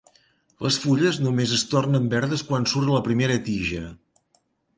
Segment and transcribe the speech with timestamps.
[0.67, 3.85] Les fulles només es tornen verdes quan surt la primera tija.